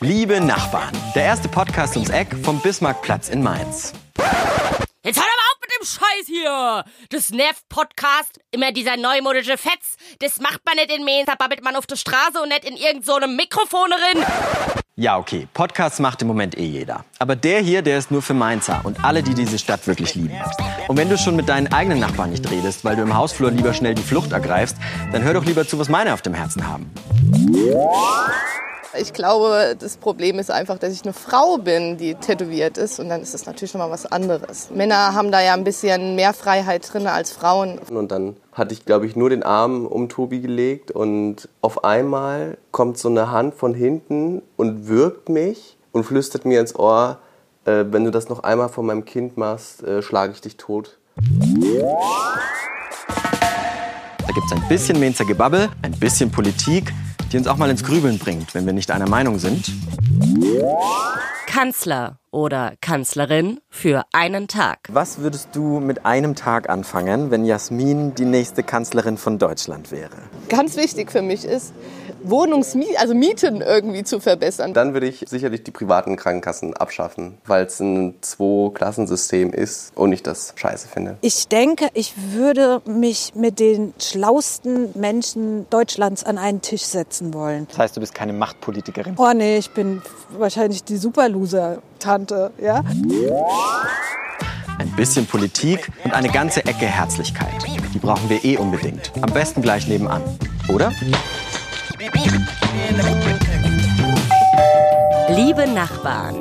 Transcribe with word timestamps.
Liebe 0.00 0.40
Nachbarn, 0.40 0.96
der 1.14 1.24
erste 1.24 1.48
Podcast 1.48 1.94
ums 1.96 2.10
Eck 2.10 2.28
vom 2.42 2.58
Bismarckplatz 2.60 3.28
in 3.28 3.42
Mainz. 3.42 3.92
Jetzt 5.02 5.18
hör 5.18 5.24
aber 5.24 5.46
auf 5.50 5.60
mit 5.60 5.70
dem 5.78 5.86
Scheiß 5.86 6.26
hier! 6.26 6.84
Das 7.10 7.30
nervt 7.30 7.68
Podcast, 7.68 8.40
immer 8.50 8.72
dieser 8.72 8.96
neumodische 8.96 9.58
Fetz. 9.58 9.96
Das 10.20 10.38
macht 10.40 10.60
man 10.64 10.76
nicht 10.76 10.90
in 10.90 11.04
Mainz, 11.04 11.26
da 11.26 11.34
babbelt 11.34 11.62
man 11.62 11.76
auf 11.76 11.86
der 11.86 11.96
Straße 11.96 12.40
und 12.42 12.48
nicht 12.48 12.64
in 12.64 12.76
irgendeinem 12.76 13.02
so 13.02 13.14
einem 13.14 13.36
Mikrofon 13.36 13.90
drin. 13.90 14.24
Ja, 14.96 15.16
okay, 15.16 15.48
Podcasts 15.54 15.98
macht 15.98 16.20
im 16.20 16.28
Moment 16.28 16.58
eh 16.58 16.66
jeder. 16.66 17.04
Aber 17.18 17.34
der 17.34 17.60
hier, 17.60 17.80
der 17.80 17.96
ist 17.96 18.10
nur 18.10 18.20
für 18.20 18.34
Mainzer 18.34 18.82
und 18.84 19.02
alle, 19.02 19.22
die 19.22 19.32
diese 19.32 19.58
Stadt 19.58 19.86
wirklich 19.86 20.14
lieben. 20.14 20.38
Und 20.88 20.98
wenn 20.98 21.08
du 21.08 21.16
schon 21.16 21.36
mit 21.36 21.48
deinen 21.48 21.72
eigenen 21.72 22.00
Nachbarn 22.00 22.30
nicht 22.30 22.50
redest, 22.50 22.84
weil 22.84 22.96
du 22.96 23.02
im 23.02 23.16
Hausflur 23.16 23.50
lieber 23.50 23.72
schnell 23.72 23.94
die 23.94 24.02
Flucht 24.02 24.32
ergreifst, 24.32 24.76
dann 25.12 25.22
hör 25.22 25.32
doch 25.32 25.44
lieber 25.44 25.66
zu, 25.66 25.78
was 25.78 25.88
meine 25.88 26.12
auf 26.12 26.20
dem 26.20 26.34
Herzen 26.34 26.66
haben. 26.66 26.90
Ich 28.98 29.12
glaube, 29.12 29.76
das 29.78 29.96
Problem 29.96 30.40
ist 30.40 30.50
einfach, 30.50 30.76
dass 30.76 30.92
ich 30.92 31.02
eine 31.04 31.12
Frau 31.12 31.58
bin, 31.58 31.96
die 31.96 32.16
tätowiert 32.16 32.76
ist. 32.76 32.98
Und 32.98 33.08
dann 33.08 33.22
ist 33.22 33.34
das 33.34 33.46
natürlich 33.46 33.70
schon 33.70 33.78
mal 33.78 33.90
was 33.90 34.04
anderes. 34.04 34.68
Männer 34.74 35.14
haben 35.14 35.30
da 35.30 35.40
ja 35.40 35.54
ein 35.54 35.62
bisschen 35.62 36.16
mehr 36.16 36.32
Freiheit 36.32 36.92
drin 36.92 37.06
als 37.06 37.30
Frauen. 37.30 37.78
Und 37.78 38.10
dann 38.10 38.36
hatte 38.52 38.74
ich, 38.74 38.84
glaube 38.84 39.06
ich, 39.06 39.14
nur 39.14 39.30
den 39.30 39.44
Arm 39.44 39.86
um 39.86 40.08
Tobi 40.08 40.40
gelegt. 40.40 40.90
Und 40.90 41.48
auf 41.60 41.84
einmal 41.84 42.58
kommt 42.72 42.98
so 42.98 43.08
eine 43.08 43.30
Hand 43.30 43.54
von 43.54 43.74
hinten 43.74 44.42
und 44.56 44.88
wirkt 44.88 45.28
mich 45.28 45.76
und 45.92 46.02
flüstert 46.02 46.44
mir 46.44 46.58
ins 46.58 46.74
Ohr, 46.74 47.18
äh, 47.66 47.84
wenn 47.90 48.04
du 48.04 48.10
das 48.10 48.28
noch 48.28 48.42
einmal 48.42 48.70
vor 48.70 48.82
meinem 48.82 49.04
Kind 49.04 49.36
machst, 49.36 49.84
äh, 49.84 50.02
schlage 50.02 50.32
ich 50.32 50.40
dich 50.40 50.56
tot. 50.56 50.98
Da 54.18 54.34
gibt's 54.34 54.52
ein 54.52 54.68
bisschen 54.68 54.98
Mainzer 54.98 55.24
Gebabbel, 55.24 55.68
ein 55.82 55.92
bisschen 55.92 56.30
Politik, 56.30 56.92
die 57.32 57.38
uns 57.38 57.46
auch 57.46 57.56
mal 57.56 57.70
ins 57.70 57.84
Grübeln 57.84 58.18
bringt, 58.18 58.54
wenn 58.54 58.66
wir 58.66 58.72
nicht 58.72 58.90
einer 58.90 59.08
Meinung 59.08 59.38
sind. 59.38 59.72
Kanzler 61.46 62.18
oder 62.30 62.74
Kanzlerin 62.80 63.60
für 63.68 64.04
einen 64.12 64.46
Tag. 64.46 64.88
Was 64.88 65.18
würdest 65.18 65.48
du 65.52 65.80
mit 65.80 66.06
einem 66.06 66.36
Tag 66.36 66.70
anfangen, 66.70 67.30
wenn 67.30 67.44
Jasmin 67.44 68.14
die 68.14 68.24
nächste 68.24 68.62
Kanzlerin 68.62 69.16
von 69.16 69.38
Deutschland 69.38 69.90
wäre? 69.90 70.16
Ganz 70.48 70.76
wichtig 70.76 71.10
für 71.10 71.22
mich 71.22 71.44
ist, 71.44 71.72
Wohnungsmieten, 72.22 72.96
also 72.98 73.14
Mieten 73.14 73.60
irgendwie 73.60 74.04
zu 74.04 74.20
verbessern. 74.20 74.74
Dann 74.74 74.94
würde 74.94 75.08
ich 75.08 75.24
sicherlich 75.28 75.64
die 75.64 75.70
privaten 75.70 76.16
Krankenkassen 76.16 76.74
abschaffen, 76.74 77.38
weil 77.46 77.66
es 77.66 77.80
ein 77.80 78.14
Zwei-Klassensystem 78.20 79.52
ist 79.52 79.92
und 79.96 80.12
ich 80.12 80.22
das 80.22 80.52
scheiße 80.56 80.88
finde. 80.88 81.18
Ich 81.20 81.48
denke, 81.48 81.88
ich 81.94 82.14
würde 82.32 82.82
mich 82.86 83.32
mit 83.34 83.58
den 83.58 83.94
schlausten 83.98 84.90
Menschen 84.94 85.68
Deutschlands 85.70 86.24
an 86.24 86.38
einen 86.38 86.60
Tisch 86.60 86.82
setzen 86.82 87.34
wollen. 87.34 87.66
Das 87.68 87.78
heißt, 87.78 87.96
du 87.96 88.00
bist 88.00 88.14
keine 88.14 88.32
Machtpolitikerin. 88.32 89.14
Oh 89.16 89.32
nee, 89.34 89.58
ich 89.58 89.70
bin 89.70 90.02
wahrscheinlich 90.38 90.84
die 90.84 90.96
Superloser-Tante, 90.96 92.52
ja? 92.62 92.82
Ein 94.78 94.90
bisschen 94.96 95.26
Politik 95.26 95.90
und 96.04 96.14
eine 96.14 96.30
ganze 96.30 96.60
Ecke 96.64 96.86
Herzlichkeit. 96.86 97.48
Die 97.92 97.98
brauchen 97.98 98.30
wir 98.30 98.44
eh 98.44 98.56
unbedingt. 98.56 99.12
Am 99.20 99.32
besten 99.32 99.60
gleich 99.62 99.86
nebenan. 99.86 100.22
Oder? 100.68 100.92
Liebe 105.28 105.66
Nachbarn. 105.66 106.40